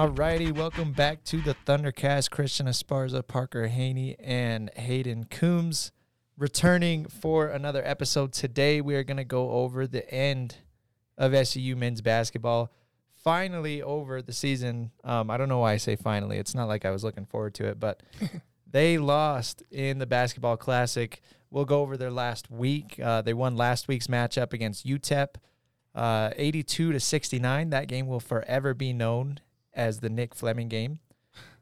[0.00, 2.30] Alrighty, welcome back to the Thundercast.
[2.30, 5.92] Christian Esparza, Parker Haney, and Hayden Coombs
[6.38, 8.32] returning for another episode.
[8.32, 10.56] Today, we are going to go over the end
[11.18, 12.72] of SU men's basketball.
[13.12, 14.90] Finally, over the season.
[15.04, 16.38] Um, I don't know why I say finally.
[16.38, 18.02] It's not like I was looking forward to it, but
[18.66, 21.20] they lost in the basketball classic.
[21.50, 22.98] We'll go over their last week.
[22.98, 25.34] Uh, they won last week's matchup against UTEP,
[25.94, 27.68] uh, 82 to 69.
[27.68, 29.40] That game will forever be known
[29.74, 30.98] as the Nick Fleming game.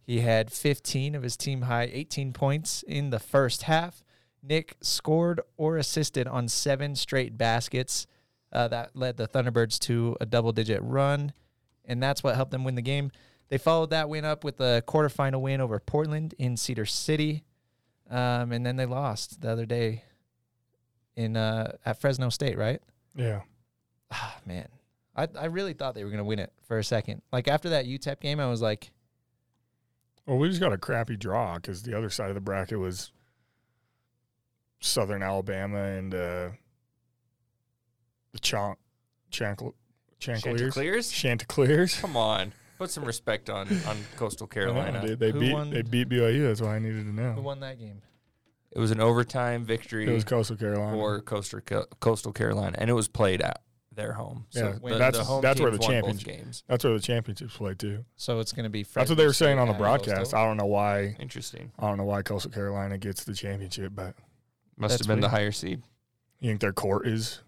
[0.02, 4.02] He had 15 of his team high 18 points in the first half.
[4.42, 8.06] Nick scored or assisted on seven straight baskets.
[8.50, 11.34] Uh, that led the Thunderbirds to a double digit run,
[11.84, 13.10] and that's what helped them win the game.
[13.50, 17.44] They followed that win up with a quarterfinal win over Portland in Cedar City,
[18.08, 20.04] um, and then they lost the other day
[21.16, 22.80] in uh, at Fresno State, right?
[23.14, 23.42] Yeah.
[24.10, 24.68] Ah, man,
[25.18, 27.22] I I really thought they were gonna win it for a second.
[27.32, 28.90] Like after that UTEP game, I was like,
[30.26, 33.10] Well, we just got a crappy draw because the other side of the bracket was
[34.80, 36.48] Southern Alabama and uh,
[38.32, 38.76] the Chonk,
[39.32, 39.74] Chancl-
[40.20, 40.58] Chancleers.
[40.60, 41.10] Chanticleers?
[41.10, 42.00] Chanticleers.
[42.00, 45.06] Come on, put some respect on on Coastal I know, Carolina.
[45.06, 45.70] They, they beat won?
[45.70, 46.46] they beat BYU.
[46.46, 47.32] That's why I needed to know.
[47.32, 48.02] who won that game?
[48.70, 50.06] It was an overtime victory.
[50.06, 50.92] It was Coastal Carolina.
[50.92, 51.60] for Coastal
[52.00, 53.62] Coastal Carolina, and it was played at
[53.98, 54.46] their home.
[54.48, 56.62] So Yeah, the, that's- the home that's where the won championship- games.
[56.68, 58.04] That's where the championships play too.
[58.16, 58.84] So it's gonna be.
[58.84, 60.16] That's what they were saying on the broadcast.
[60.16, 60.38] Coastal.
[60.38, 61.16] I don't know why.
[61.20, 61.70] Interesting.
[61.78, 64.14] I don't know why Coastal Carolina gets the championship, but
[64.78, 65.82] Must have been the higher seed.
[66.40, 67.40] you think their court is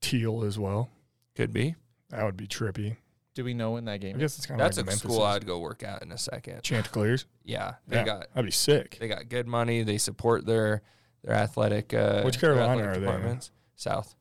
[0.00, 0.90] teal as well?
[1.36, 1.76] Could be.
[2.10, 2.96] That would be trippy.
[3.34, 4.16] Do we know when that game?
[4.16, 4.20] is?
[4.20, 6.62] guess it's kind of That's like a school I'd go work at in a second.
[6.62, 7.24] Chanticleers.
[7.44, 8.98] Yeah, they Yeah, got that'd be sick.
[9.00, 9.82] they got good money.
[9.82, 10.82] They support their
[11.24, 11.94] their athletic.
[11.94, 13.50] Uh, Which Carolina athletic are they departments.
[13.74, 14.14] South.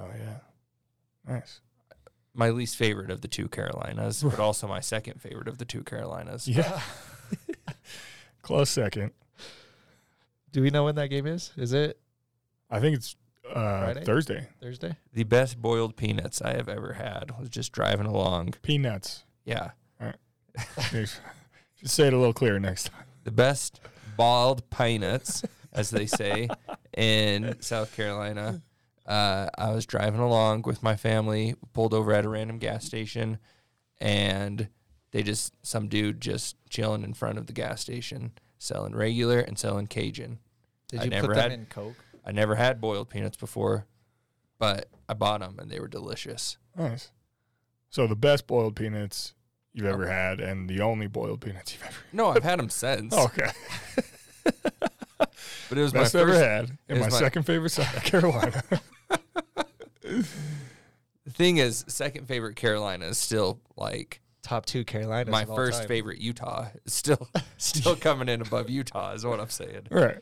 [0.00, 0.38] Oh yeah,
[1.26, 1.60] nice.
[2.34, 5.82] My least favorite of the two Carolinas, but also my second favorite of the two
[5.82, 6.46] Carolinas.
[6.46, 6.80] Yeah,
[8.42, 9.12] close second.
[10.52, 11.52] Do we know when that game is?
[11.56, 11.98] Is it
[12.70, 13.16] I think it's
[13.48, 14.04] uh, Friday?
[14.04, 14.48] Thursday.
[14.60, 14.96] Thursday?
[15.12, 18.54] The best boiled peanuts I have ever had was just driving along.
[18.62, 19.24] Peanuts.
[19.44, 19.70] Yeah.
[20.90, 23.04] Just say it a little clearer next time.
[23.24, 23.80] The best
[24.16, 26.48] boiled peanuts, as they say
[26.96, 28.62] in South Carolina.
[29.06, 33.38] Uh, I was driving along with my family, pulled over at a random gas station,
[34.00, 34.68] and
[35.12, 39.58] they just, some dude just chilling in front of the gas station, selling regular and
[39.58, 40.38] selling Cajun.
[40.88, 41.94] Did I you never put them had- in Coke?
[42.24, 43.86] I never had boiled peanuts before,
[44.58, 46.56] but I bought them and they were delicious.
[46.76, 47.12] Nice.
[47.88, 49.34] So the best boiled peanuts
[49.72, 51.94] you've ever had, and the only boiled peanuts you've ever.
[52.12, 53.14] No, I've had them since.
[53.16, 53.50] Okay,
[55.68, 58.62] but it was best my ever had, and my, my- second favorite South Carolina.
[61.36, 65.30] The thing is, second favorite Carolina is still like Top two Carolinas.
[65.30, 65.88] my of all first time.
[65.88, 66.68] favorite Utah.
[66.84, 69.82] Is still, still coming in above Utah is what I'm saying.
[69.90, 70.18] right.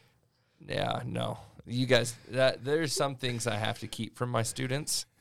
[0.66, 2.14] Yeah, no, you guys.
[2.30, 5.06] That there's some things I have to keep from my students.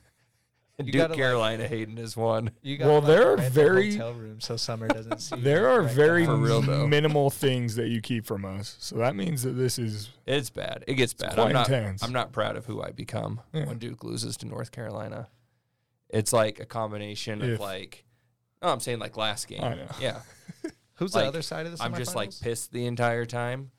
[0.76, 2.50] You Duke gotta, like- Carolina Hayden is one.
[2.60, 5.36] You Well, like, there are rent a very- hotel room so summer doesn't see.
[5.36, 9.14] There are wreck the very real, minimal things that you keep from us, so that
[9.14, 10.82] means that this is It's bad.
[10.88, 11.34] It gets bad.
[11.34, 11.68] quite I'm not.
[11.68, 12.02] intense.
[12.02, 13.66] I'm not proud of who I become Yeah.
[13.66, 15.28] when Duke loses to North Carolina.
[16.14, 18.04] It's like a combination If- of like.
[18.62, 19.62] No, I'm saying like last game.
[19.62, 19.86] I know.
[20.00, 20.20] Yeah.
[20.94, 21.84] Who's like, the other side of the?
[21.84, 23.72] I'm just like pissed the entire time,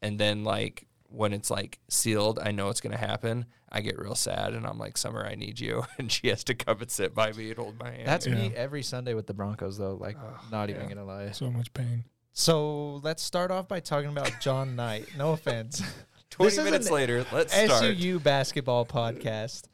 [0.00, 3.46] and then like when it's like sealed, I know it's gonna happen.
[3.70, 6.54] I get real sad, and I'm like, "Summer, I need you," and she has to
[6.54, 8.06] come and sit by me and hold my hand.
[8.06, 8.58] That's me Yeah.
[8.58, 9.96] every Sunday with the Broncos, though.
[9.96, 10.16] Like,
[10.50, 10.88] not even yeah.
[10.88, 11.30] gonna lie.
[11.32, 12.04] so much pain.
[12.32, 15.08] So let's start off by talking about John Knight.
[15.18, 15.82] No offense.
[16.30, 17.82] Twenty this is minutes an later, let's start.
[17.82, 19.64] SUU basketball podcast.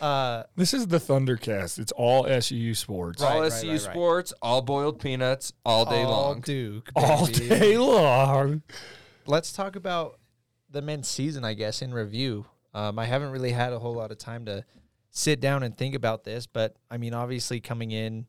[0.00, 1.78] Uh, This is the Thundercast.
[1.78, 3.80] It's all SU sports all Right, right, SU right, right.
[3.80, 6.40] sports, all boiled peanuts, all day all long.
[6.40, 8.62] Duke, all day long.
[9.26, 10.18] Let's talk about
[10.70, 12.46] the men's season, I guess, in review.
[12.74, 14.64] Um, I haven't really had a whole lot of time to
[15.10, 18.26] sit down and think about this, but I mean, obviously, coming in,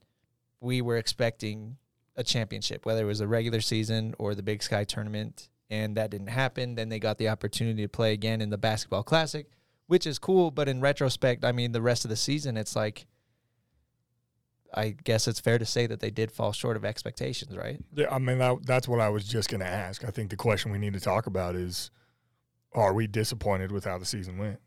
[0.61, 1.77] we were expecting
[2.15, 6.09] a championship, whether it was a regular season or the Big Sky tournament, and that
[6.11, 6.75] didn't happen.
[6.75, 9.47] Then they got the opportunity to play again in the Basketball Classic,
[9.87, 10.51] which is cool.
[10.51, 13.07] But in retrospect, I mean, the rest of the season, it's like,
[14.73, 17.79] I guess it's fair to say that they did fall short of expectations, right?
[17.95, 20.05] Yeah, I mean that, that's what I was just going to ask.
[20.05, 21.89] I think the question we need to talk about is:
[22.73, 24.59] Are we disappointed with how the season went?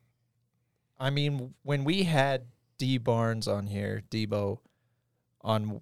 [0.99, 2.47] I mean, when we had
[2.79, 4.59] D Barnes on here, Debo,
[5.43, 5.81] on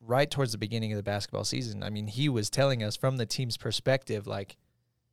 [0.00, 3.16] right towards the beginning of the basketball season, I mean, he was telling us from
[3.16, 4.56] the team's perspective, like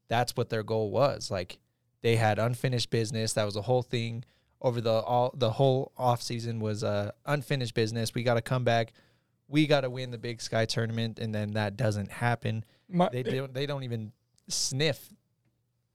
[0.10, 1.32] that's what their goal was.
[1.32, 1.60] Like
[2.04, 3.34] they had unfinished business.
[3.34, 4.24] That was the whole thing
[4.62, 8.14] over the all the whole off season was uh, unfinished business.
[8.14, 8.94] We got to come back,
[9.48, 12.64] we got to win the Big Sky tournament, and then that doesn't happen.
[12.90, 13.54] My, They don't.
[13.54, 14.12] They don't even
[14.48, 15.10] sniff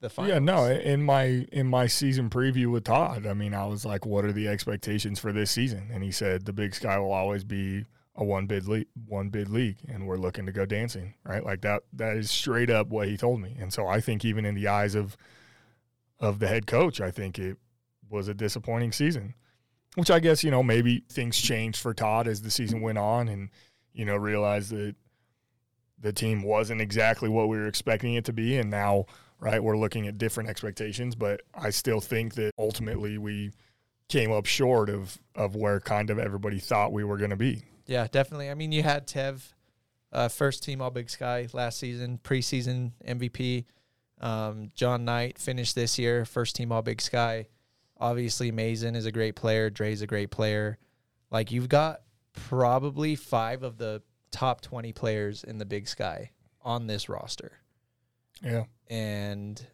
[0.00, 0.32] the finals.
[0.32, 0.64] yeah, no.
[0.66, 4.32] In my in my season preview with Todd, I mean, I was like, "What are
[4.32, 7.84] the expectations for this season?" And he said, "The Big Sky will always be
[8.16, 11.60] a one bid league, one bid league, and we're looking to go dancing." Right, like
[11.62, 11.82] that.
[11.93, 13.56] That is straight up what he told me.
[13.58, 15.16] And so I think even in the eyes of
[16.20, 17.56] of the head coach, I think it
[18.11, 19.35] was a disappointing season.
[19.94, 23.29] Which I guess you know maybe things changed for Todd as the season went on,
[23.29, 23.50] and
[23.93, 24.94] you know realized that
[26.00, 29.06] the team wasn't exactly what we were expecting it to be, and now
[29.41, 31.15] right we're looking at different expectations.
[31.15, 33.53] But I still think that ultimately we
[34.09, 37.62] came up short of of where kind of everybody thought we were going to be.
[37.87, 38.50] Yeah, definitely.
[38.50, 39.53] I mean, you had Tev,
[40.12, 43.65] uh, first team All Big Sky last season, preseason MVP.
[44.20, 47.47] Um, John Knight finished this year, first team All Big Sky.
[47.99, 49.70] Obviously, Maizen is a great player.
[49.70, 50.79] Dre's a great player.
[51.31, 52.00] Like you've got
[52.32, 56.31] probably five of the top twenty players in the Big Sky
[56.62, 57.53] on this roster,
[58.43, 59.65] Yeah, and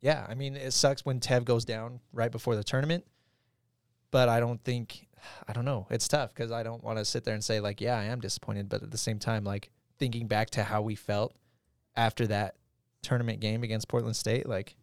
[0.00, 3.06] yeah, I mean, it sucks when Tev goes down right before the tournament,
[4.10, 5.06] but I don't think
[5.48, 5.86] I don't know.
[5.90, 8.20] It's tough because I don't want to sit there and say like, yeah, I am
[8.20, 11.34] disappointed, but at the same time, like thinking back to how we felt
[11.96, 12.56] after that
[13.04, 14.76] tournament game against Portland State, like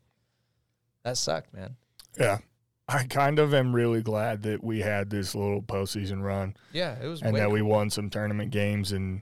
[1.04, 1.76] that sucked, man.
[2.18, 2.40] yeah.
[2.88, 7.08] I kind of am really glad that we had this little postseason run Yeah, it
[7.08, 9.22] was and that we won some tournament games and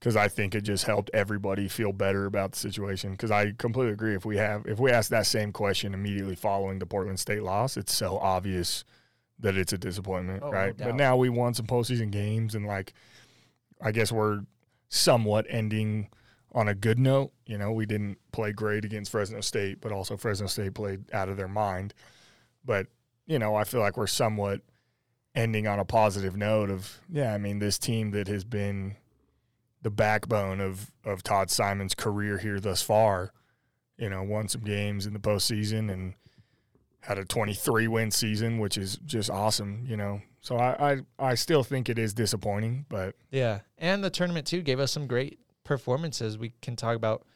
[0.00, 3.12] because I think it just helped everybody feel better about the situation.
[3.12, 4.14] Because I completely agree.
[4.16, 7.76] If we have if we ask that same question immediately following the Portland State loss,
[7.76, 8.84] it's so obvious
[9.38, 10.76] that it's a disappointment, Oh, right?
[10.76, 12.94] but now we won some postseason games and like
[13.80, 14.40] I guess we're
[14.88, 16.08] somewhat ending
[16.54, 17.32] on a good note.
[17.46, 21.28] You know, we didn't play great against Fresno State, but also Fresno State played out
[21.28, 21.92] of their mind.
[22.64, 22.86] But
[23.26, 24.60] you know, I feel like we're somewhat
[25.34, 28.96] ending on a positive note of yeah, I mean this team that has been
[29.82, 33.32] the backbone of of Todd Simon's career here thus far,
[33.98, 36.14] you know, won some games in the postseason and
[37.00, 40.22] had a 23 win season, which is just awesome, you know.
[40.40, 44.62] So I I, I still think it is disappointing, but Yeah, and the tournament too
[44.62, 46.38] gave us some great performances.
[46.38, 47.26] We can talk about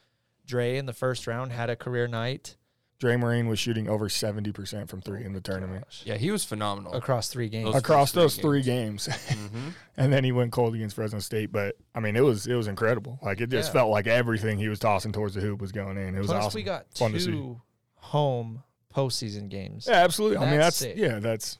[0.47, 2.57] Dre in the first round had a career night
[3.01, 6.03] Dre Marin was shooting over 70% from three in the tournament Gosh.
[6.05, 6.95] Yeah, he was phenomenal.
[6.95, 7.67] across three games.
[7.67, 9.07] Those across three those three games.
[9.29, 12.55] hmm and then he went cold against Fresno State, but I mean it was it
[12.55, 13.19] was incredible.
[13.23, 13.73] Like it just Yeah.
[13.81, 16.15] felt like everything he was tossing towards the hoop was going in.
[16.15, 16.59] It was Plus, awesome.
[16.59, 17.31] we got Fun to see.
[17.31, 17.61] two
[17.95, 18.63] home
[18.95, 19.87] postseason games.
[19.89, 20.39] Yeah, absolutely.
[20.39, 20.97] I mean, That's that's sick.
[20.97, 21.59] yeah, that's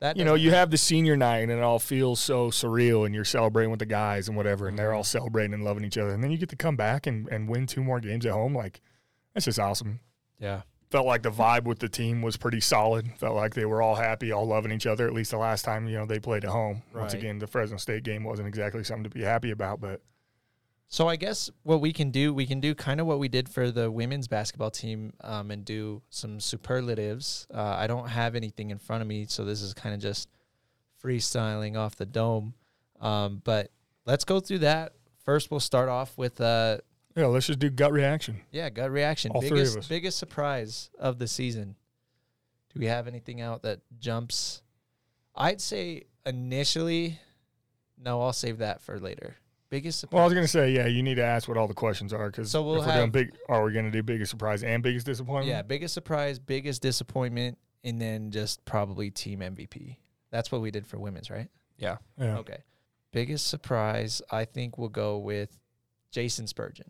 [0.00, 3.14] That you know, you have the senior night and it all feels so surreal, and
[3.14, 4.96] you're celebrating with the guys and whatever, and they're Mm-hmm.
[4.98, 7.48] all celebrating and loving each other, and then you get to come back and and
[7.48, 8.54] win two more games at home.
[8.54, 8.80] Like
[9.34, 10.00] that's just awesome.
[10.38, 10.62] yeah.
[10.90, 13.10] Felt like the vibe with the team was pretty solid.
[13.18, 15.06] Felt like they were all happy, all loving each other.
[15.06, 16.82] At least the last time you know they played at home.
[16.94, 20.00] Once again, the Fresno State game wasn't exactly something to be happy about, but
[20.90, 23.48] So I guess what we can do, we can do kind of what we did
[23.48, 27.46] for the women's basketball team, um, and do some superlatives.
[27.52, 30.28] Uh, I don't have anything in front of me, so this is kind of just
[31.02, 32.54] freestyling off the dome.
[33.00, 33.70] Um, but
[34.06, 34.94] let's go through that.
[35.24, 36.78] First, we'll start off with uh,
[37.14, 38.40] yeah, let's just do gut reaction.
[38.50, 39.32] yeah, gut reaction.
[39.32, 39.88] All three of biggest us.
[39.88, 41.76] biggest surprise of the season.
[42.72, 44.62] Do we have anything out that jumps?
[45.34, 47.18] I'd say initially,
[48.02, 48.22] no.
[48.22, 49.36] I'll save that for later.
[49.70, 50.16] Biggest surprise.
[50.16, 52.30] Well, I was gonna say, yeah, you need to ask what all the questions are
[52.30, 55.04] because So we'll if we're doing big, are we gonna do biggest surprise and biggest
[55.06, 55.48] disappointment?
[55.48, 59.96] Yeah, biggest surprise, biggest disappointment, and then just probably team MVP.
[60.30, 61.48] That's what we did for women's, right?
[61.76, 61.96] Yeah.
[62.18, 62.38] yeah.
[62.38, 62.58] Okay.
[63.12, 65.58] Biggest surprise, I think we'll go with
[66.10, 66.88] Jason Spurgin.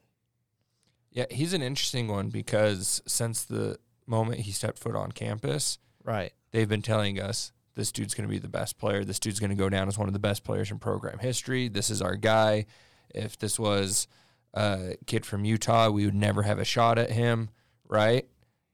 [1.11, 6.33] Yeah, he's an interesting one because since the moment he stepped foot on campus, Right.
[6.53, 9.05] they've been telling us this dude's going to be the best player.
[9.05, 11.69] This dude's going to go down as one of the best players in program history.
[11.69, 12.67] This is our guy.
[13.15, 14.09] If this was
[14.53, 17.51] a kid from Utah, we would never have a shot at him,
[17.87, 18.27] right?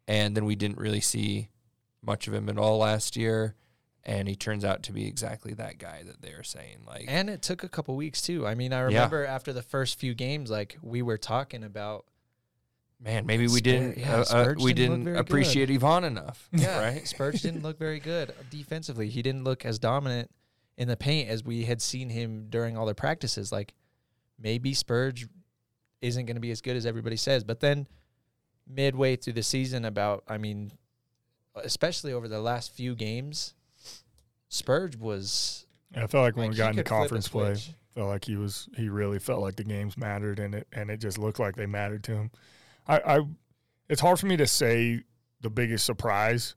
[0.08, 1.50] And then we didn't really see
[2.02, 3.54] much of him at all last year.
[4.04, 6.84] And he turns out to be exactly that guy that they're saying.
[6.87, 8.46] Like, And it took a couple weeks too.
[8.46, 12.06] I mean, I remember after the first few games, like we were talking about
[13.00, 16.48] man, maybe we Spur- didn't yeah, uh, uh, we didn't didn't very appreciate Yvonne enough,
[16.52, 17.06] Yeah, right?
[17.06, 19.08] Spurge didn't look very good defensively.
[19.08, 20.30] He didn't look as dominant
[20.76, 23.52] in the paint as we had seen him during all their practices.
[23.52, 23.74] Like
[24.38, 25.26] maybe Spurge
[26.00, 27.44] isn't going to be as good as everybody says.
[27.44, 27.86] But then
[28.68, 30.72] midway through the season, about I mean,
[31.56, 33.54] especially over the last few games,
[34.48, 37.28] Spurge was Yeah, I felt like when like, we got into could flip a conference
[37.28, 37.70] play, switch.
[37.94, 40.98] felt like he was he really felt like the games mattered and it and it
[40.98, 42.30] just looked like they mattered to him.
[42.87, 43.21] I, I
[43.88, 45.03] it's hard for me to say
[45.41, 46.55] the biggest surprise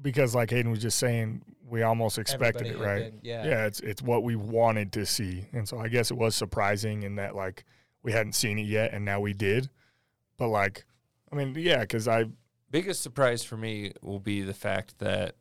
[0.00, 3.10] because like Hayden was just saying, we almost expected Everybody it, right?
[3.12, 3.44] been- yeah.
[3.46, 7.02] yeah, it's it's what we wanted to see, and so I guess it was surprising
[7.02, 7.64] in that like
[8.02, 9.68] we hadn't seen it yet, and now we did.
[10.38, 10.84] But like,
[11.32, 12.26] I mean, yeah, because I
[12.70, 15.36] Biggest surprise for me will be the fact that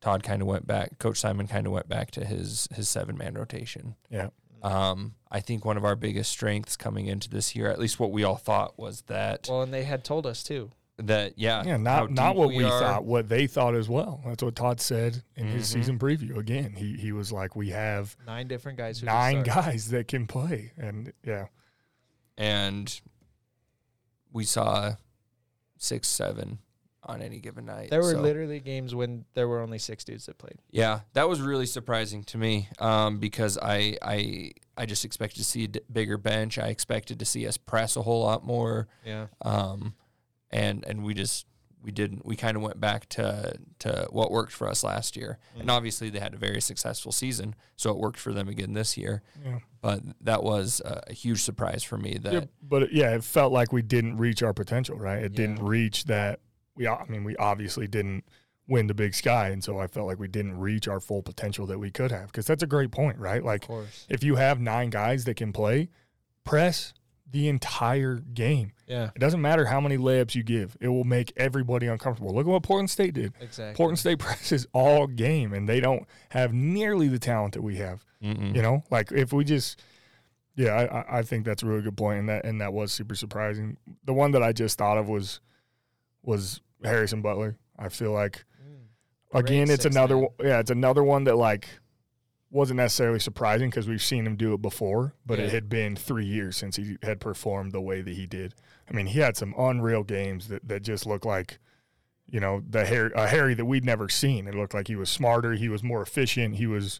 [0.00, 0.98] Todd kind of went back.
[1.00, 3.96] Coach Simon kind of went back to his his seven man rotation.
[4.08, 4.28] yeah
[4.62, 8.12] Um, I think one of our biggest strengths coming into this year, at least what
[8.12, 10.70] we all thought, was that Well, and they had told us too.
[10.96, 12.70] that yeah, yeah not not what we, are.
[12.70, 14.22] thought, what they thought as well.
[14.24, 15.72] That's what Todd said in his Mhm.
[15.72, 16.36] season preview.
[16.38, 19.00] Again, he he was like, we have Nine different guys.
[19.00, 21.46] Who nine guys that can play, and yeah,
[22.38, 23.00] and
[24.32, 24.94] we saw
[25.78, 26.58] six, seven
[27.06, 27.90] on any given night.
[27.90, 30.58] There were So, literally games when there were only six dudes that played.
[30.70, 35.44] yeah, that was really surprising to me um, because I I I just expected to
[35.44, 36.58] see a d- bigger bench.
[36.58, 38.88] I expected to see us press a whole lot more.
[39.04, 39.26] Yeah.
[39.42, 39.94] um,
[40.50, 41.46] and and we just
[41.82, 42.24] we didn't.
[42.24, 46.08] We kind of went back to to what worked for us last year, and obviously
[46.08, 49.22] they had a very successful season, so it worked for them again this year.
[49.44, 49.58] yeah.
[49.82, 52.16] But that was a, a huge surprise for me.
[52.22, 55.22] That Yeah, but yeah, it felt like we didn't reach our potential, right?
[55.22, 56.40] It didn't reach that.
[56.76, 58.24] We, I mean, we obviously didn't
[58.66, 61.66] win the Big Sky, and so I felt like we didn't reach our full potential
[61.66, 62.26] that we could have.
[62.26, 63.44] Because that's a great point, right?
[63.44, 64.06] Like, course.
[64.08, 65.90] if you have nine guys that can play,
[66.44, 66.94] press
[67.30, 68.72] the entire game.
[68.86, 69.10] Yeah.
[69.14, 72.32] It doesn't matter how many layups you give; it will make everybody uncomfortable.
[72.34, 73.32] Look at what Portland State did.
[73.40, 73.76] Exactly.
[73.76, 78.04] Portland State presses all game, and they don't have nearly the talent that we have.
[78.22, 78.54] Mm-mm.
[78.54, 79.82] You know, like if we just,
[80.56, 82.92] yeah, I, I- I think that's a really good point, and that and that was
[82.92, 83.76] super surprising.
[84.04, 85.40] The one that I just thought of was
[86.22, 87.56] was Harrison Butler.
[87.78, 89.38] I feel like Mm.
[89.40, 90.28] again, it's another man.
[90.40, 91.68] yeah, it's another one that like
[92.50, 95.46] wasn't necessarily surprising because we've seen him do it before, but Yeah.
[95.46, 98.54] it had been three years since he had performed the way that he did.
[98.88, 101.58] I mean, he had some unreal games that that just looked like.
[102.26, 104.46] You know the Harry, a Harry that we'd never seen.
[104.48, 105.52] It looked like he was smarter.
[105.52, 106.56] He was more efficient.
[106.56, 106.98] He was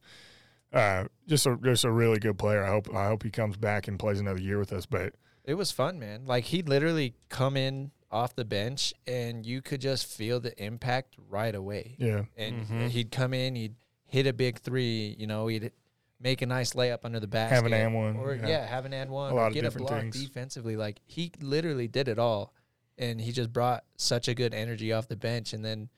[0.72, 2.62] uh, just a just a really good player.
[2.62, 4.84] I hope I hope he comes back and plays another year with us.
[4.86, 5.14] But
[5.44, 6.26] It was fun, man.
[6.26, 11.16] Like he'd literally come in off the bench and you could just feel the impact
[11.28, 11.96] right away.
[11.98, 12.88] yeah, And Mhm.
[12.90, 13.74] he'd come in, he'd
[14.06, 15.72] hit a big three, you know, he'd
[16.20, 17.56] make a nice layup under the basket.
[17.56, 18.46] Have an and one, Or yeah.
[18.46, 19.32] yeah, have an and one.
[19.32, 20.22] A or lot of get a block things.
[20.24, 20.76] defensively.
[20.76, 22.54] Like he literally did it all.
[22.96, 25.52] And he just brought such a good energy off the bench.
[25.52, 25.88] And then,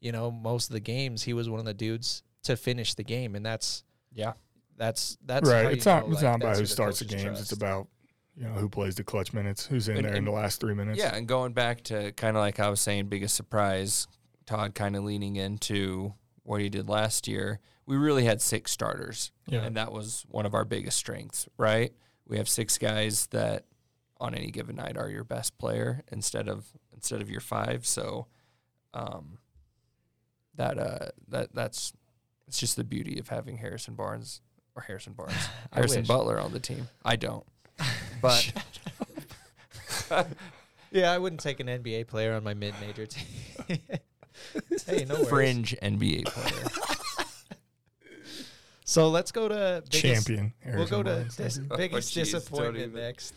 [0.00, 3.04] you know, most of the games he was one of the dudes to finish the
[3.04, 3.34] game.
[3.34, 4.32] And that's Yeah.
[4.78, 5.64] that's that's how right.
[5.64, 7.40] you It's not know, it's like, not about who starts the coaches games.
[7.42, 7.88] It's about
[8.36, 10.60] you know who plays the clutch minutes, who's in And- there in and- the last
[10.60, 10.98] three minutes.
[10.98, 14.06] Yeah, and going back to kind of like I was saying, biggest surprise,
[14.46, 17.60] Todd kind of leaning into what he did last year.
[17.86, 19.62] We really had six starters, Yeah.
[19.62, 21.92] and that was one of our biggest strengths, right?
[22.26, 23.64] We have six guys that
[24.18, 27.86] on any given night are your best player instead of instead of your five.
[27.86, 28.26] So,
[28.94, 29.38] um,
[30.54, 31.92] that uh that that's
[32.48, 34.40] it's just the beauty of having Harrison Barnes
[34.74, 35.34] or Harrison Barnes,
[35.72, 36.04] Harrison.
[36.04, 36.88] Butler on the team.
[37.04, 37.44] I don't,
[38.20, 38.52] but.
[40.92, 43.26] Yeah, I wouldn't take an NBA player on my mid-major team.
[44.86, 45.28] hey, no worries.
[45.28, 46.84] fringe NBA player.
[48.88, 50.52] So let's go to biggest, champion.
[50.64, 53.34] We'll go to dis- Oh, biggest jeez, don't disappointment next.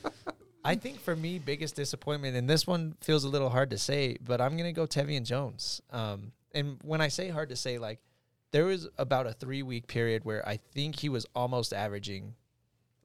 [0.64, 4.18] I think for me, biggest disappointment, and this one feels a little hard to say,
[4.24, 5.82] but I'm gonna go Tevian Jones.
[5.90, 8.00] Um, and when I say hard to say, like
[8.52, 12.36] there was about a three week period where I think he was almost averaging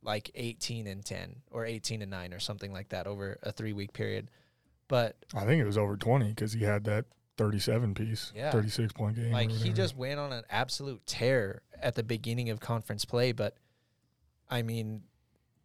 [0.04, 3.72] like 18 and 10 or 18 and 9 or something like that over a three
[3.72, 4.30] week period.
[4.86, 7.06] But I think it was over twenty because he had that
[7.38, 8.50] thirty-seven piece, Yeah.
[8.52, 9.32] thirty-six point game.
[9.32, 13.56] Like he just went on an absolute tear at the beginning of conference play, but
[14.50, 15.04] I mean,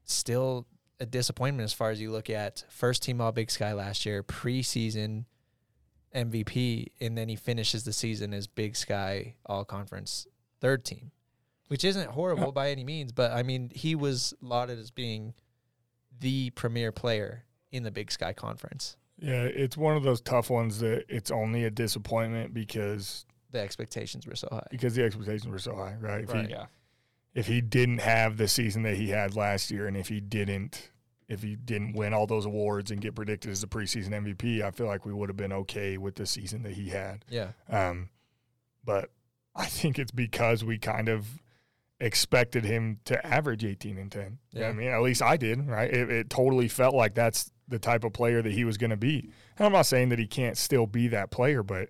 [0.06, 0.68] still
[1.02, 4.24] a disappointment as far as you look at first team All Big Sky last year,
[4.24, 5.26] preseason
[6.16, 10.28] MVP, and then he finishes the season as Big Sky All Conference
[10.60, 11.12] third team,
[11.70, 15.34] which isn't horrible by any means, but I mean, he was lauded as being
[16.20, 18.98] the premier player in the Big Sky Conference.
[19.22, 24.26] Yeah, it's one of those tough ones that it's only a disappointment because The expectations
[24.28, 24.68] were so high.
[24.72, 26.24] because the expectations were so high, right?
[26.24, 26.46] If Right.
[26.48, 26.66] he yeah.
[27.34, 30.92] if he didn't have the season that he had last year, and if he didn't
[31.28, 34.72] if he didn't win all those awards and get predicted as the preseason MVP, I
[34.72, 37.24] feel like we would have been okay with the season that he had.
[37.30, 37.50] Yeah.
[37.70, 38.10] Um,
[38.84, 39.12] but
[39.56, 41.28] I think it's because we kind of
[42.00, 44.40] expected him to average 18 and 10.
[44.52, 44.62] Yeah.
[44.62, 44.68] Yeah.
[44.70, 45.92] I mean, at least I did, right?
[45.92, 48.98] It, it totally felt like that's the type of player that he was going to
[48.98, 49.32] be.
[49.58, 51.90] And I'm not saying that he can't still be that player, but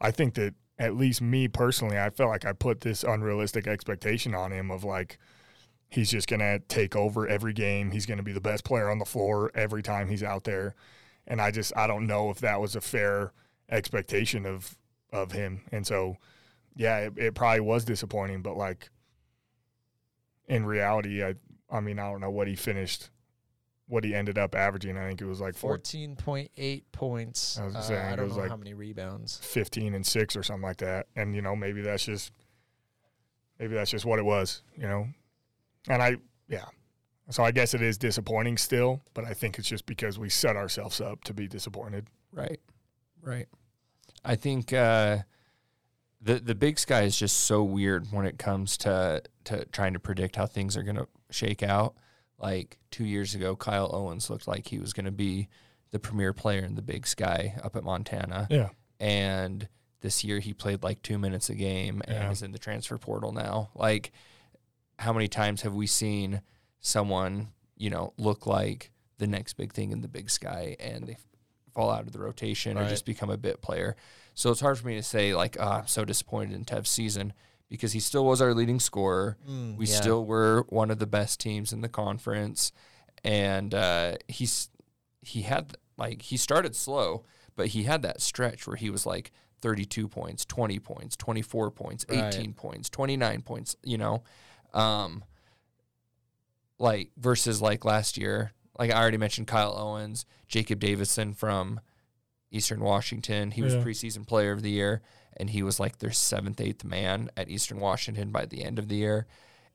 [0.00, 4.34] I think that at least me personally, I felt like I put this unrealistic expectation
[4.34, 5.18] on him of like,
[5.88, 7.92] he's just going to take over every game.
[7.92, 10.74] He's going to be the best player on the floor every time he's out there.
[11.26, 13.32] And I just, I don't know if that was a fair
[13.70, 14.76] expectation of
[15.12, 15.62] of him.
[15.70, 16.16] And so,
[16.76, 18.90] yeah, it, it probably was disappointing, but like
[20.48, 21.34] in reality, I
[21.70, 23.10] I mean, I don't know what he finished,
[23.88, 24.96] what he ended up averaging.
[24.96, 27.58] I think it was like fourteen point eight points.
[27.58, 29.38] I was Uh, saying, I don't know like- how many rebounds.
[29.38, 31.06] 15 and 6 or something like that.
[31.16, 32.32] And you know, maybe that's just
[33.58, 35.08] maybe that's just what it was, you know.
[35.88, 36.16] And I
[36.48, 36.66] yeah.
[37.30, 40.56] So I guess it is disappointing still, but I think it's just because we set
[40.56, 42.06] ourselves up to be disappointed.
[42.32, 42.60] Right.
[43.22, 43.46] Right.
[44.22, 45.18] I think uh,
[46.24, 50.00] the the big sky is just so weird when it comes to to trying to
[50.00, 51.94] predict how things are going to shake out.
[52.38, 55.48] Like 2 years ago Kyle Owens looked like he was going to be
[55.92, 58.70] the premier player in the big sky up at Montana Yeah.
[58.98, 59.68] and
[60.00, 62.30] this year he played like 2 minutes a game and Yeah.
[62.30, 63.70] is in the transfer portal now.
[63.74, 64.10] Like
[64.98, 66.42] how many times have we seen
[66.80, 71.16] someone, you know, look like the next big thing in the big sky and they
[71.74, 73.96] fall out of the rotation or just become a bit player.
[74.34, 77.32] So it's hard for me to say like, oh, I'm so disappointed in Tev's season
[77.68, 79.36] because he still was our leading scorer.
[79.48, 79.94] Mm, We yeah.
[80.00, 82.72] still were one of the best teams in the conference,
[83.24, 84.68] and uh, he's
[85.22, 87.24] he had like he started slow,
[87.56, 92.04] but he had that stretch where he was like 32 points, 20 points, 24 points,
[92.10, 92.56] 18 Right.
[92.56, 93.76] points, 29 points.
[93.82, 94.22] You know,
[94.74, 95.24] um,
[96.78, 98.52] like versus like last year.
[98.78, 101.80] Like I already mentioned, Kyle Owens, Jacob Davison from
[102.50, 103.50] Eastern Washington.
[103.52, 103.82] He was Yeah.
[103.82, 105.02] preseason player of the year,
[105.36, 108.88] and he was like their seventh, eighth man at Eastern Washington by the end of
[108.88, 109.26] the year.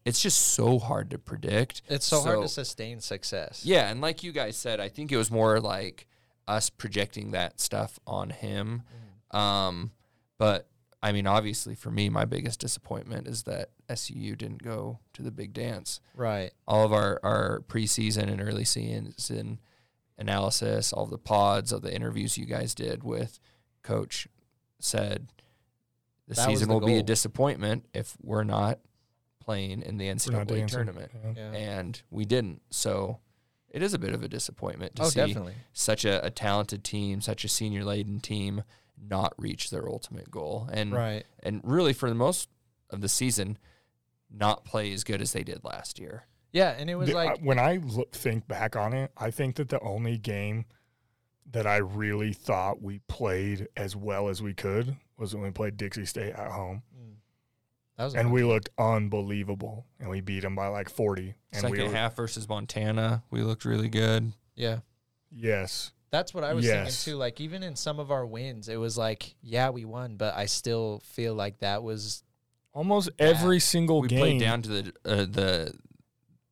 [0.05, 1.81] It's just so hard to predict.
[1.87, 3.65] It's so, hard to sustain success.
[3.65, 6.07] Yeah, and like you guys said, I think it was more like
[6.47, 8.83] us projecting that stuff on him.
[9.31, 9.91] Um,
[10.37, 10.67] but
[11.01, 15.31] I mean, obviously, for me, my biggest disappointment is that SUU didn't go to the
[15.31, 16.01] big dance.
[16.13, 16.51] Right.
[16.67, 19.59] All of our our preseason and early season
[20.17, 23.39] analysis, all the pods, all the interviews you guys did with
[23.81, 24.27] Coach
[24.79, 25.27] said
[26.27, 28.79] the That season the will be a disappointment if we're not
[29.39, 31.31] playing in the We're NCAA tournament Yeah.
[31.35, 31.57] Yeah.
[31.57, 32.61] and we didn't.
[32.69, 33.19] So
[33.69, 35.55] it is a bit of a disappointment to oh, see definitely.
[35.73, 38.63] such a, a talented team, such a senior laden team,
[39.01, 41.25] not reach their ultimate goal, and Right.
[41.43, 42.49] and really for the most
[42.89, 43.57] of the season,
[44.29, 46.25] not play as good as they did last year.
[46.51, 49.31] Yeah, and it was The- like I- when I look, think back on it, I
[49.31, 50.65] think that the only game
[51.51, 55.77] that I really thought we played as well as we could was when we played
[55.77, 57.15] Dixie State at home, Mm.
[57.97, 58.49] that was and fun we game.
[58.49, 61.35] looked unbelievable, and we beat them by like forty.
[61.51, 64.33] And Second we were, half versus Montana, we looked really good.
[64.55, 64.79] yeah.
[65.31, 67.03] yes, That's what I was Yes.
[67.03, 67.17] thinking too.
[67.17, 70.45] Like even in some of our wins, it was like, yeah, we won, but I
[70.45, 72.23] still feel like that was
[72.73, 74.19] almost every single We game.
[74.19, 75.73] played down to the uh, the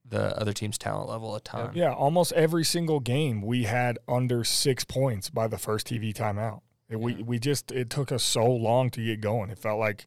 [0.09, 1.71] the other team's talent level a ton.
[1.75, 6.61] Yeah, almost every single game we had under six points by the first TV timeout.
[6.89, 9.49] It, We we just it took us so long to get going.
[9.49, 10.05] It felt like,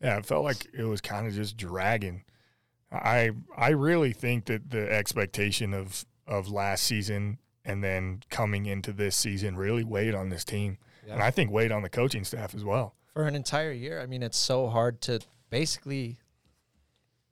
[0.00, 2.24] yeah, it felt like it was kind of just dragging.
[2.90, 8.92] I I really think that the expectation of of last season and then coming into
[8.92, 12.54] this season really weighed on this team, and I think weighed on the coaching staff
[12.54, 12.94] as well.
[13.12, 14.00] for an entire year.
[14.00, 15.20] I mean, it's so hard to
[15.50, 16.18] basically.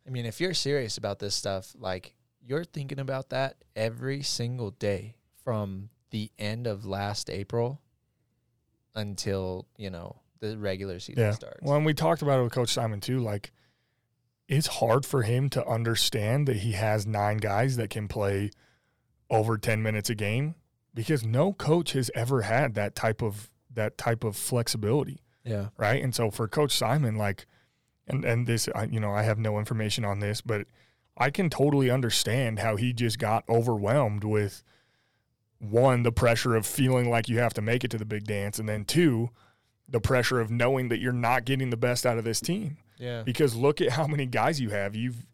[0.07, 2.15] I mean, if you're serious about this stuff, like
[2.45, 7.81] you're thinking about that every single day from the end of last April
[8.95, 11.33] until you know the regular season Yeah.
[11.33, 11.61] starts.
[11.63, 13.21] Well, and we talked about it with Coach Simon too.
[13.21, 13.53] Like,
[14.49, 18.51] it's hard for him to understand that he has nine guys that can play
[19.31, 20.55] over ten minutes a game
[20.95, 26.03] because no coach has ever had that type of that type of flexibility, yeah, right?
[26.03, 27.47] And so for Coach Simon, like,
[28.09, 30.67] and and this, I, you know, I have no information on this, but
[31.17, 34.63] I can totally understand how he just got overwhelmed with
[35.59, 38.59] one the pressure of feeling like you have to make it to the big dance,
[38.59, 39.31] and then two
[39.89, 42.77] the pressure of knowing that you're not getting the best out of this team.
[42.97, 44.95] yeah, Because look at how many guys you have.
[44.95, 45.27] You've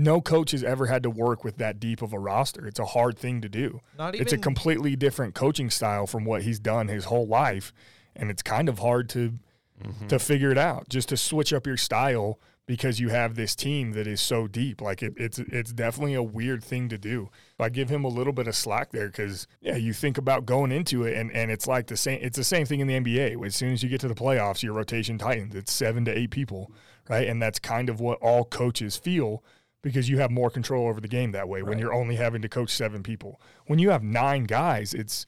[0.00, 2.66] no coach has ever had to work with that deep of a roster.
[2.66, 3.80] It's a hard thing to do.
[3.98, 7.72] not even It's a completely different coaching style from what he's done his whole life,
[8.16, 9.34] and it's kind of hard to
[9.82, 10.08] Mm-hmm.
[10.08, 10.90] to figure it out.
[10.90, 14.82] Just to switch up your style because you have this team that is so deep.
[14.82, 17.30] Like it, it's it's definitely a weird thing to do.
[17.58, 20.70] I give him a little bit of slack there because yeah, you think about going
[20.70, 22.18] into it and and it's like the same.
[22.20, 23.42] It's the same thing in the NBA.
[23.46, 25.54] As soon as you get to the playoffs, your rotation tightens.
[25.54, 26.70] It's seven to eight people,
[27.08, 27.26] right?
[27.26, 29.42] And that's kind of what all coaches feel
[29.82, 32.48] because you have more control over the game that way when you're only having to
[32.48, 33.40] coach seven people.
[33.66, 35.26] When you have nine guys, it's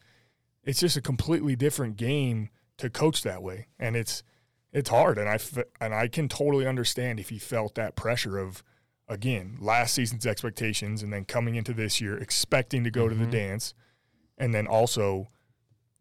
[0.63, 4.23] it's just a completely different game to coach that way, and it's
[4.71, 5.17] it's hard.
[5.17, 8.63] And I f- and I can totally understand if he felt that pressure of
[9.07, 13.25] again last season's expectations, and then coming into this year expecting to go to the
[13.25, 13.31] Mhm.
[13.31, 13.73] dance,
[14.37, 15.27] and then also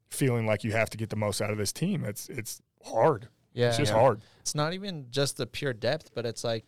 [0.08, 2.04] feeling like you have to get the most out of this team.
[2.04, 3.28] It's it's hard.
[3.54, 3.98] Yeah, It's just Yeah.
[4.00, 4.22] hard.
[4.40, 6.64] it's not even just the pure depth, but it's like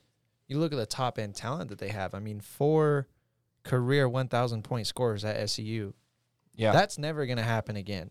[0.48, 2.14] you look at the top end talent that they have.
[2.14, 3.08] I mean, four
[3.62, 5.92] career 1,000 point scorers at SUU.
[6.54, 6.72] Yeah.
[6.72, 8.10] That's never going to happen again.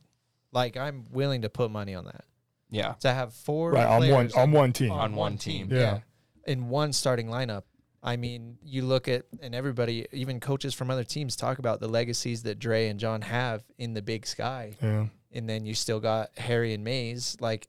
[0.51, 2.25] Like, I'm willing to put money on that.
[2.69, 2.93] yeah.
[3.01, 4.91] To have four Right on one on one team.
[4.91, 5.69] On one team.
[5.71, 5.99] Yeah.
[6.45, 7.63] In one starting lineup.
[8.05, 11.87] I mean, you look at, and everybody, even coaches from other teams, talk about the
[11.87, 14.75] legacies that Dre and John have in the big sky.
[14.81, 15.05] Yeah.
[15.31, 17.37] And then you still got Harry and Mays.
[17.39, 17.67] Like,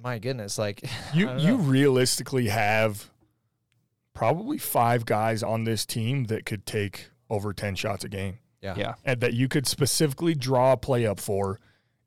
[0.00, 0.56] my goodness.
[0.58, 3.10] Like, You you realistically have
[4.18, 8.38] probably five guys on this team that could take over ten shots a game.
[8.60, 8.74] yeah.
[8.76, 8.94] Yeah.
[9.04, 11.60] and that you could specifically draw a play up for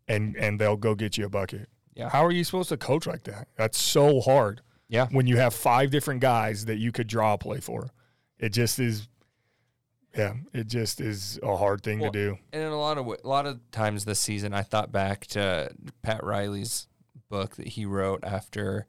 [0.08, 1.70] and and they'll go get you a bucket.
[1.96, 2.10] Yeah.
[2.10, 3.48] How are you supposed to coach like that?
[3.56, 4.62] That's so hard.
[4.90, 5.08] Yeah.
[5.12, 7.92] When you have five different guys that you could draw a play for.
[8.40, 9.08] It just is
[10.18, 12.38] yeah, it just is a hard thing Well, to do.
[12.52, 15.72] And in a lot of a lot of times this season, I thought back to
[16.02, 16.88] Pat Riley's
[17.30, 18.88] book that he wrote after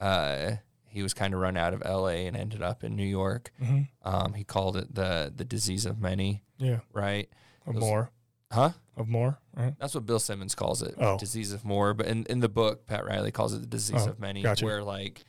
[0.00, 0.52] uh,
[0.90, 2.26] he was kind of run out of L.A.
[2.26, 3.52] and ended up in New York.
[3.62, 3.88] Mhm.
[4.02, 6.80] Um, he called it the the disease of many, Yeah.
[6.92, 7.28] right?
[7.66, 8.10] Of Those- more.
[8.52, 8.70] Huh?
[8.96, 9.38] Of more.
[9.56, 9.74] Right?
[9.78, 11.16] That's what Bill Simmons calls it, Oh.
[11.16, 11.94] disease of more.
[11.94, 14.64] But in, in the book, Pat Riley calls it the disease Oh, of many, gotcha.
[14.64, 15.24] where like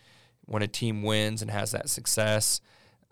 [0.46, 2.60] when a team wins and has that success,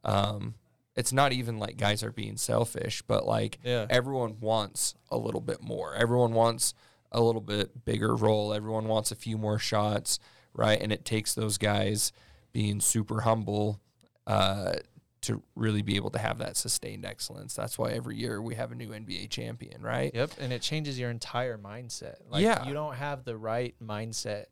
[0.03, 0.55] um,
[0.95, 3.85] it's not even like guys are being selfish, but like Yeah.
[3.89, 5.93] everyone wants a little bit more.
[5.93, 6.73] Everyone wants
[7.11, 8.53] a little bit bigger role.
[8.53, 10.19] Everyone wants a few more shots,
[10.53, 10.81] right?
[10.81, 12.11] And it takes those guys
[12.51, 13.79] being super humble
[14.27, 14.73] uh,
[15.21, 17.53] to really be able to have that sustained excellence.
[17.53, 20.11] That's why every year we have a new NBA champion, right?
[20.13, 22.15] Yep, and it changes your entire mindset.
[22.29, 22.65] Like Yeah.
[22.67, 24.45] you don't have the right mindset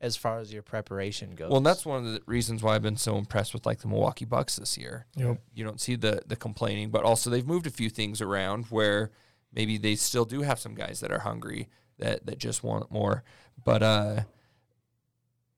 [0.00, 1.48] as far as your preparation goes.
[1.48, 3.88] Well, and that's one of the reasons why I've been so impressed with like the
[3.88, 5.06] Milwaukee Bucks this year.
[5.16, 5.40] Yep.
[5.54, 9.10] You don't see the the complaining, but also they've moved a few things around where
[9.52, 13.24] maybe they still do have some guys that are hungry that that just want more.
[13.64, 14.20] But uh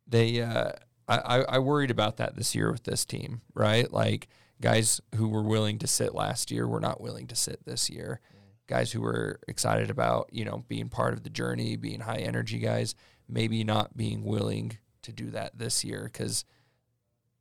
[0.06, 0.72] they uh
[1.09, 3.90] I, I I worried about that this year with this team, right?
[3.92, 4.29] Like
[4.61, 8.21] guys who were willing to sit last year were not willing to sit this year.
[8.66, 12.59] Guys who were excited about, you know, being part of the journey, being high energy
[12.59, 12.95] guys,
[13.29, 16.45] maybe not being willing to do that this year because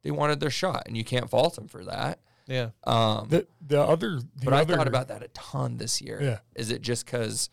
[0.03, 2.19] they wanted their shot, and you can't fault them for that.
[2.45, 5.99] yeah, Um, The the other the but other, I thought about that a ton this
[5.99, 6.21] year.
[6.21, 6.39] Yeah.
[6.55, 7.49] Is it just because,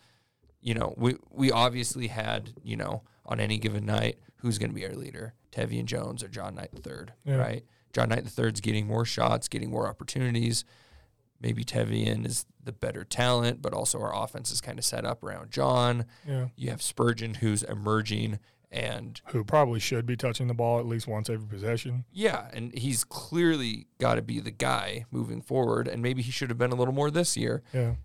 [0.60, 4.74] you know, we we obviously had, you know, on any given night, who's going to
[4.74, 7.36] be our leader, Tevian Jones or John Knight III, Yeah.
[7.36, 7.64] right?
[7.92, 10.64] John Knight III is getting more shots, getting more opportunities.
[11.40, 15.22] Maybe Tevian is the better talent, but also our offense is kind of set up
[15.22, 16.06] around John.
[16.26, 16.48] Yeah.
[16.56, 18.38] You have Spurgin who's emerging
[18.70, 22.04] and Who probably should be touching the ball at least once every possession.
[22.10, 26.48] yeah, and he's clearly got to be the guy moving forward and maybe he should
[26.48, 27.62] have been a little more this year.
[27.74, 27.96] Yeah.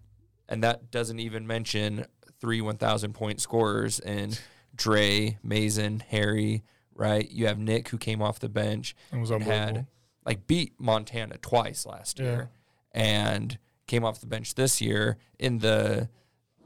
[0.49, 2.05] and that doesn't even mention
[2.41, 4.39] three 1,000 point scorers and
[4.75, 6.63] Dre, Maizen, Harry,
[6.97, 7.29] right?
[7.31, 9.87] You have Nick who came off the bench It was and had
[10.25, 12.25] like beat Montana twice last Yeah.
[12.25, 12.49] year
[12.91, 16.09] and came off the bench this year in the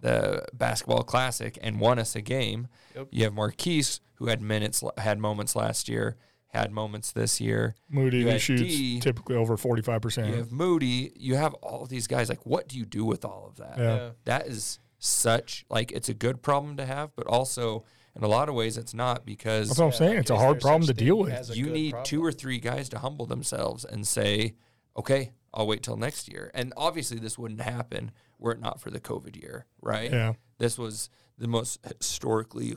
[0.01, 2.67] the basketball classic and won us a game.
[2.95, 3.07] Yep.
[3.11, 6.15] You have Marquise who had minutes had moments last year,
[6.47, 7.75] had moments this year.
[7.89, 8.99] Moody You who shoots D.
[8.99, 10.29] typically over forty five percent.
[10.29, 13.45] You have Moody, you have all these guys like what do you do with all
[13.47, 13.77] of that?
[13.77, 13.95] Yeah.
[13.95, 17.83] yeah, that is such like it's a good problem to have, but also
[18.15, 20.11] in a lot of ways it's not because That's what I'm saying.
[20.11, 21.55] like, It's a hard problem to deal with.
[21.55, 22.05] you need problem?
[22.05, 24.55] two or three guys to humble themselves and say,
[24.97, 28.89] "Okay, I'll wait till next year." And obviously, this wouldn't happen were it not for
[28.89, 30.11] the COVID year, right?
[30.11, 30.33] Yeah.
[30.57, 32.75] This was the most historically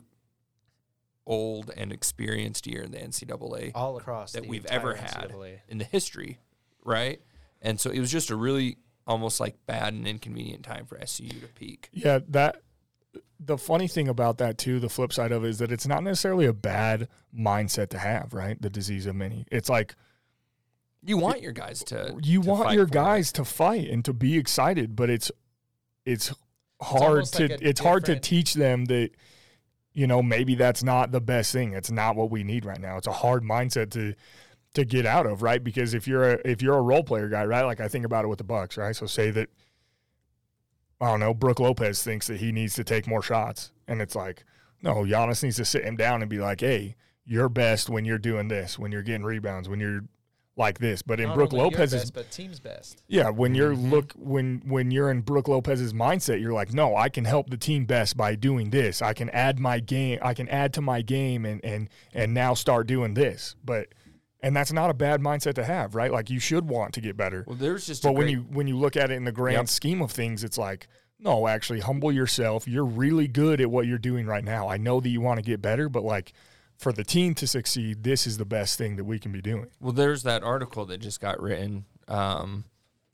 [1.26, 5.60] old and experienced year in the NCAA all across that we've ever had NCAA.
[5.68, 6.38] in the history,
[6.84, 7.20] right?
[7.62, 11.40] And so it was just a really almost like bad and inconvenient time for SUU
[11.40, 11.88] to peak.
[11.92, 12.60] Yeah, that
[13.40, 16.02] the funny thing about that too, the flip side of it is that it's not
[16.02, 18.60] necessarily a bad mindset to have, right?
[18.60, 19.44] The disease of many.
[19.50, 19.94] It's like
[21.02, 22.94] You want your guys to you to want fight your for it.
[22.94, 25.30] guys to fight and to be excited, but it's
[26.06, 26.32] it's
[26.80, 29.10] hard almost to like it's hard to teach them that
[29.92, 31.72] you know maybe that's not the best thing.
[31.72, 32.96] It's not what we need right now.
[32.96, 34.14] It's a hard mindset to
[34.74, 35.62] to get out of, right?
[35.62, 37.64] Because if you're a if you're a role player guy, right?
[37.64, 38.96] Like I think about it with the Bucks, right?
[38.96, 39.50] So say that
[41.00, 43.72] I don't know, Brook Lopez thinks that he needs to take more shots.
[43.88, 44.44] And it's like,
[44.82, 48.18] no, Giannis needs to sit him down and be like, hey, you're best when you're
[48.18, 50.02] doing this, when you're getting rebounds, when you're
[50.56, 51.02] like this.
[51.02, 53.02] But in Not Brook Lopez's best, but team's best.
[53.08, 53.90] yeah, when you're Mhm.
[53.90, 57.56] look when when you're in Brook Lopez's mindset, you're like, no, I can help the
[57.56, 59.02] team best by doing this.
[59.02, 60.18] I can add my game.
[60.22, 63.56] I can add to my game and and and now start doing this.
[63.64, 63.88] But
[64.44, 66.12] and that's not a bad mindset to have, right?
[66.12, 67.44] Like you should want to get better.
[67.46, 69.54] Well, there's just But when great- you when you look at it in the grand
[69.56, 69.68] Yep.
[69.68, 70.86] scheme of things, it's like,
[71.18, 72.68] no, actually humble yourself.
[72.68, 74.68] You're really good at what you're doing right now.
[74.68, 76.32] I know that you want to get better, but like
[76.76, 79.68] for the team to succeed, this is the best thing that we can be doing.
[79.80, 82.64] Well, there's that article that just got written um,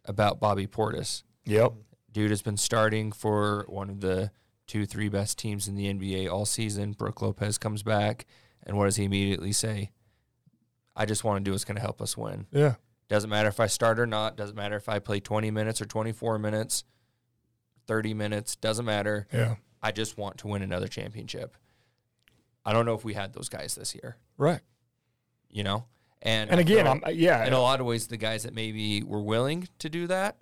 [0.06, 1.22] about Bobby Portis.
[1.44, 1.74] Yep.
[2.12, 4.32] Dude has been starting for one of the
[4.66, 6.92] two, three best teams in the NBA all season.
[6.92, 8.26] Brook Lopez comes back,
[8.66, 9.92] and what does he immediately say?
[11.00, 12.46] I just want to do what's going to help us win.
[12.52, 12.74] Yeah.
[13.08, 14.36] Doesn't matter if I start or not.
[14.36, 16.84] Doesn't matter if I play 20 minutes or 24 minutes,
[17.86, 18.54] 30 minutes.
[18.56, 19.26] Doesn't matter.
[19.32, 19.54] Yeah.
[19.82, 21.56] I just want to win another championship.
[22.66, 24.60] I don't know if we had those guys this year, Right.
[25.48, 25.86] you know?
[26.20, 27.46] And And again, I'm uh, yeah.
[27.46, 30.36] in a lot of ways, the guys that maybe were willing to do that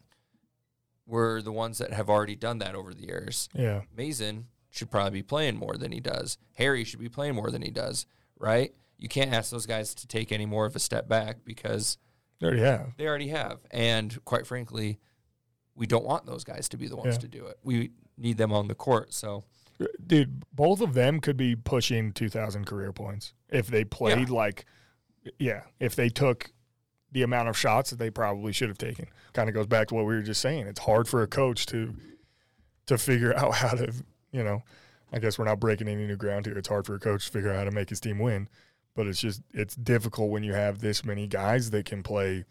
[1.07, 3.49] were the ones that have already done that over the years.
[3.55, 3.83] yeah.
[3.97, 6.37] Maizen should probably be playing more than he does.
[6.55, 8.07] Harry should be playing more than he does,
[8.39, 8.75] right?
[8.99, 11.99] You can't ask those guys to take any more of a step back because
[12.41, 12.97] They already have.
[12.97, 13.61] they already have.
[13.71, 14.99] And quite frankly,
[15.75, 17.21] we don't want those guys to be the ones Yeah.
[17.21, 17.59] to do it.
[17.63, 19.15] We need them on the court.
[19.15, 19.45] So
[19.81, 24.65] uh, Dude, both of them could be pushing 2,000 career points if they played like,
[25.39, 26.53] yeah, if they took
[27.13, 29.07] the amount of shots that they probably should have taken.
[29.33, 30.67] Kind of goes back to what we were just saying.
[30.67, 31.95] It's hard for a coach to
[32.87, 33.93] to figure out how to,
[34.33, 34.63] you know,
[35.13, 36.57] I guess we're not breaking any new ground here.
[36.59, 38.49] It's hard for a coach to figure out how to make his team win,
[38.99, 42.45] but it's just it's difficult when you have this many guys that can play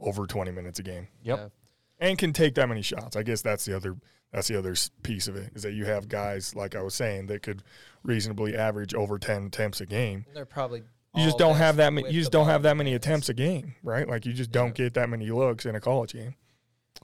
[0.00, 1.38] over 20 minutes a game Yep.
[1.38, 1.48] Yeah.
[2.08, 3.14] and can take that many shots.
[3.14, 3.96] I guess that's the other
[4.32, 7.26] that's the other piece of it is that you have guys like I was saying
[7.26, 7.62] that could
[8.02, 10.24] reasonably average over 10 attempts a game.
[10.32, 10.82] They're probably
[11.14, 13.04] You just don't have that many you just don't have that many hands.
[13.04, 14.08] attempts a game, right?
[14.08, 16.36] Like you just don't get that many looks in a college game.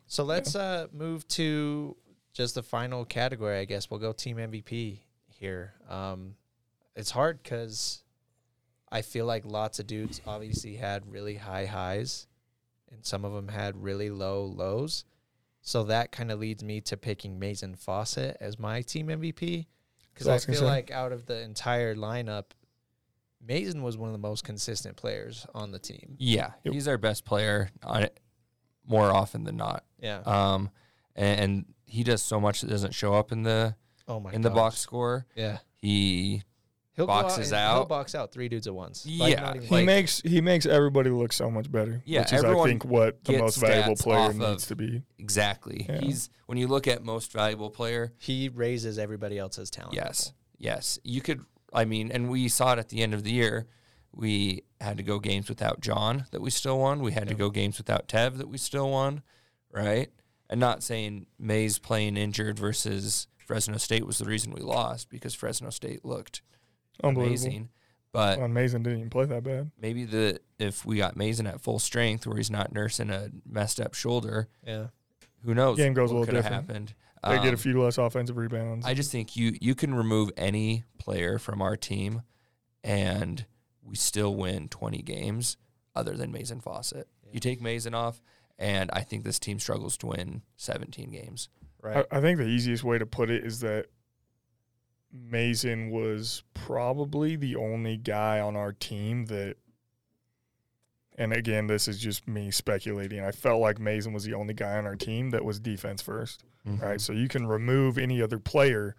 [0.07, 1.95] So let's uh, move to
[2.33, 3.59] just the final category.
[3.59, 5.75] I guess we'll go team MVP here.
[5.91, 6.37] Um,
[6.97, 8.03] it's hard because
[8.91, 12.27] I feel like lots of dudes obviously had really high highs,
[12.91, 15.05] and some of them had really low lows.
[15.61, 19.67] So that kind of leads me to picking Maizen Fausett as my team MVP
[20.15, 20.73] because So I I was gonna feel say.
[20.73, 22.45] like out of the entire lineup,
[23.47, 26.17] Maizen was one of the most consistent players on the team.
[26.19, 26.53] Yeah.
[26.65, 26.75] Yep.
[26.75, 28.19] He's our best player on it
[28.87, 29.85] more often than not.
[30.01, 30.21] Yeah.
[30.25, 30.71] Um,
[31.15, 33.75] and, and he does so much that doesn't show up in the
[34.07, 34.33] oh my.
[34.33, 35.27] in the box score.
[35.35, 35.59] Yeah.
[35.77, 36.43] He
[36.99, 39.07] He'll boxes go out, and He'll box out three dudes at once.
[39.07, 42.03] Yeah, not He Like- makes he makes everybody look so much better.
[42.05, 45.03] Yeah, which is I think what the most valuable player needs of- to be.
[45.19, 45.87] exactly.
[45.89, 46.01] Yeah.
[46.01, 48.13] He's when you look at most valuable player.
[48.19, 49.95] he raises everybody else's talent.
[49.95, 50.37] Yes, level.
[50.59, 50.99] yes.
[51.05, 51.45] You could.
[51.73, 53.67] I mean, and we saw it at the end of the year.
[54.13, 57.01] We had to go games without John that we still won.
[57.01, 59.23] We had to go games without Tev that we still won,
[59.71, 60.09] right?
[60.51, 65.35] And not saying Mays playing injured versus Fresno State was the reason we lost because
[65.35, 66.48] Fresno State looked Unbelievable.
[67.03, 67.69] Amazing.
[68.13, 69.71] But Well, Maizen didn't even play that bad.
[69.79, 73.79] maybe the if we got Maizen at full strength where he's not nursing a messed
[73.81, 74.87] up shoulder, Yeah.
[75.45, 75.77] who knows?
[75.77, 76.55] Game goes a little different.
[76.69, 76.95] happened.
[77.23, 78.87] They get a Um, few less offensive rebounds.
[78.87, 82.23] I just think you you can remove any player from our team,
[82.85, 83.45] and
[83.83, 85.57] we still win twenty games,
[85.95, 87.05] other than Maizen Fausett.
[87.25, 87.31] Yeah.
[87.33, 88.23] You take Maizen off,
[88.59, 91.49] and I think this team struggles to win seventeen games.
[91.83, 92.07] Right.
[92.11, 93.87] I, I think the easiest way to put it is that
[95.17, 99.57] Maizen was probably the only guy on our team that,
[101.17, 103.21] and again, this is just me speculating.
[103.21, 106.45] I felt like Maizen was the only guy on our team that was defense first,
[106.67, 106.83] mm-hmm.
[106.83, 107.01] right?
[107.01, 108.95] So you can remove any other player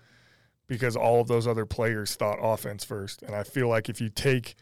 [0.68, 3.22] because all of those other players thought offense first.
[3.22, 4.56] And I feel like if you take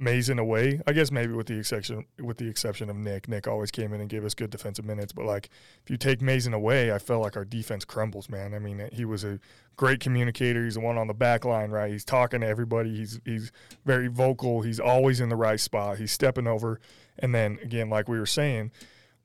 [0.00, 3.28] Maizen away, I guess maybe with the exception with the exception of Nick.
[3.28, 5.50] Nick always came in and gave us good defensive minutes, but like
[5.84, 8.54] if you take Maizen away, I felt like our defense crumbles, man.
[8.54, 9.38] I mean, he was a
[9.76, 10.64] great communicator.
[10.64, 11.90] He's the one on the back line, right?
[11.92, 12.96] He's talking to everybody.
[12.96, 13.52] He's he's
[13.84, 14.62] very vocal.
[14.62, 15.98] He's always in the right spot.
[15.98, 16.80] He's stepping over,
[17.18, 18.70] and then again, like we were saying,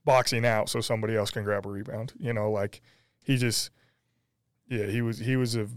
[0.04, 2.12] boxing out so somebody else can grab a rebound.
[2.18, 2.82] You know, like
[3.24, 3.70] he just,
[4.68, 5.68] yeah, he was he was a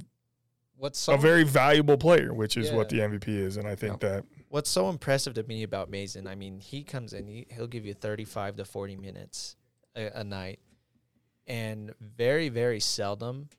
[0.75, 3.99] What's a very valuable player, which is what the MVP is, and I think Yep.
[4.01, 6.27] that What's so impressive to me about Maizen?
[6.27, 9.55] I mean, he comes in, he, he'll give you 35 to 40 minutes
[9.95, 10.59] a, a night.
[11.47, 13.49] And very, very seldom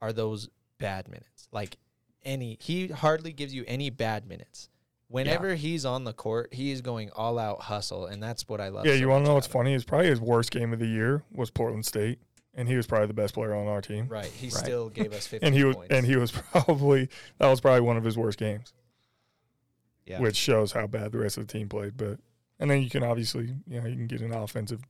[0.00, 1.48] are those bad minutes.
[1.52, 1.76] Like
[2.24, 4.68] any, he hardly gives you any bad minutes.
[5.08, 8.06] Whenever he's on the court, he is going all out hustle.
[8.06, 8.86] And that's what I love.
[8.86, 8.92] yeah.
[8.92, 9.52] so You want to know what's him.
[9.52, 9.72] funny?
[9.74, 12.18] Is probably his worst game of the year was Portland State,
[12.54, 14.08] and he was probably the best player on our team.
[14.08, 14.26] Right.
[14.26, 14.52] He Right.
[14.54, 15.94] still gave us 50 And he was points.
[15.94, 18.72] and he was probably that was probably one of his worst games.
[20.06, 20.20] Yeah.
[20.20, 21.96] which shows how bad the rest of the team played.
[21.96, 22.18] But
[22.60, 24.82] and then you can obviously you know you can get an offensive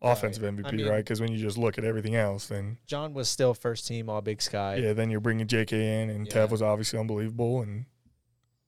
[0.00, 0.54] offensive Right.
[0.54, 3.28] MVP I mean- right because when you just look at everything else, then John was
[3.28, 4.76] still first team All Big Sky.
[4.76, 6.02] yeah, then you're bringing J.K.
[6.02, 6.32] in and Yeah.
[6.46, 7.86] Tev was obviously unbelievable and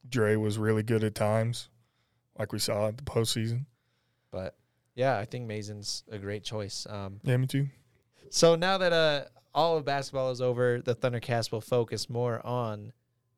[0.08, 1.68] Dre was really good at times,
[2.38, 3.66] like we saw at the postseason.
[4.32, 4.56] But
[4.94, 6.86] yeah, I think Maizen's a great choice.
[6.88, 7.68] Um, Yeah, me too.
[8.30, 12.92] So now that uh all of basketball is over, the Thundercast will focus more on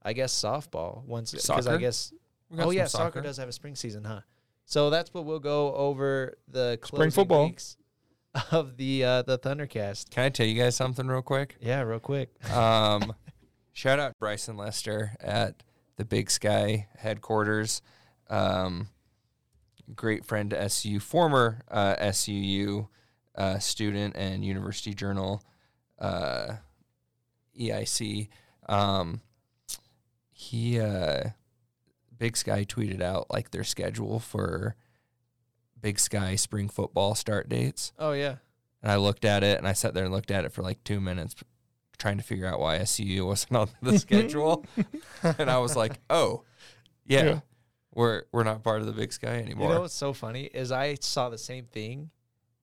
[0.05, 2.13] I guess softball once because I guess
[2.59, 3.21] oh yeah, soccer.
[3.21, 4.21] does have a spring season, huh?
[4.65, 7.47] So that's what we'll go over the Spring football.
[7.47, 7.77] weeks
[8.51, 10.11] of the uh, the Thundercast.
[10.11, 11.57] Can I tell you guys something real quick?
[11.61, 12.31] Yeah, real quick.
[12.51, 13.15] Um,
[13.73, 15.63] shout out Bryson Lester at
[15.97, 17.83] the Big Sky headquarters.
[18.31, 18.89] Um,
[19.95, 22.89] great friend to SU, former uh, SUU
[23.35, 25.43] uh, student and University Journal
[25.99, 26.55] uh,
[27.59, 28.29] EIC.
[28.69, 29.21] Um,
[30.43, 31.31] he uh,
[32.19, 34.75] Big Sky tweeted out like their schedule for
[35.81, 37.93] Big Sky spring football start dates.
[37.99, 38.37] Oh yeah.
[38.83, 40.83] And I looked at it and I sat there and looked at it for like
[40.85, 41.35] two minutes
[41.99, 44.65] trying to figure out why SUU wasn't on the schedule.
[45.23, 46.43] and I was like, oh,
[47.07, 47.41] yeah, Yeah.
[47.95, 49.69] we're we're not part of the big sky anymore.
[49.69, 52.11] You know what's so funny is I saw the same thing,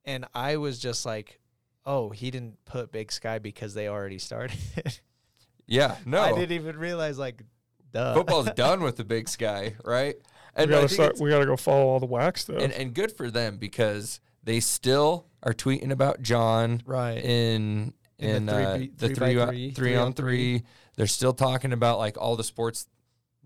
[0.03, 1.39] and I was just like,
[1.85, 4.57] "Oh, he didn't put Big Sky because they already started."
[5.67, 6.21] yeah, no.
[6.21, 7.43] I didn't even realize like,
[7.93, 8.13] duh.
[8.13, 10.15] Football's done with the big sky, right?
[10.55, 11.19] And I gotta start.
[11.19, 12.61] We gotta go follow all the WAC stuff.
[12.61, 17.17] and, and good for them because they still are tweeting about John right.
[17.23, 20.05] in In in the three uh, B- the three three, on- three, three three on
[20.07, 20.57] on three.
[20.59, 20.67] three.
[20.95, 22.87] They're still talking about like all the sports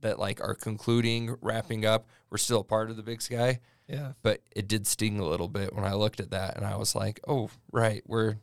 [0.02, 2.08] that like are concluding, wrapping up.
[2.30, 4.14] We're still a part of the Big Sky, yeah.
[4.24, 6.96] but it did sting a little bit when I looked at that, and I was
[6.96, 8.38] like, "Oh, right, we're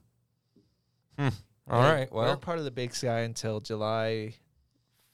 [1.18, 1.28] hmm,
[1.68, 2.12] all Yeah, right.
[2.12, 4.34] we're part of the Big Sky until July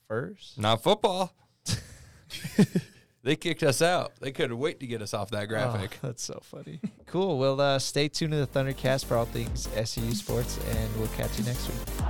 [0.08, 0.58] first.
[0.58, 1.32] not football."
[3.22, 4.12] they kicked us out.
[4.20, 5.98] They couldn't wait to get us off that graphic.
[6.02, 6.80] that's so funny.
[7.06, 7.38] cool.
[7.38, 11.38] Well, uh, stay tuned to the Thundercast for all things SUU sports, and we'll catch
[11.38, 12.06] you next week.